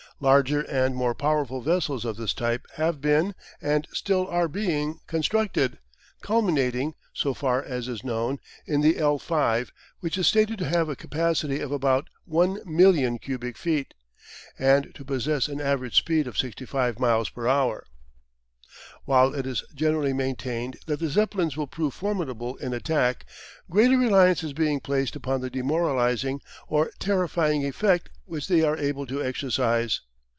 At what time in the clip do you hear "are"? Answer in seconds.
4.27-4.47, 28.61-28.77